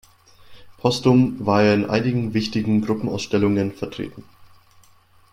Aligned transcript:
Posthum 0.79 1.45
war 1.45 1.61
er 1.61 1.75
in 1.75 1.85
einigen 1.87 2.33
wichtigen 2.33 2.81
Gruppenausstellungen 2.83 3.71
vertreten. 3.71 4.23